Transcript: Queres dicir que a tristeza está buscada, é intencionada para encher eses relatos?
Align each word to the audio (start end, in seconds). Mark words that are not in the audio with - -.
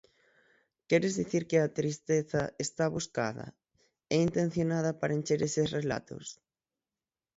Queres 0.89 1.13
dicir 1.21 1.43
que 1.49 1.57
a 1.59 1.73
tristeza 1.79 2.41
está 2.65 2.85
buscada, 2.97 3.45
é 4.15 4.17
intencionada 4.27 4.91
para 4.99 5.15
encher 5.17 5.39
eses 5.47 5.67
relatos? 5.77 6.25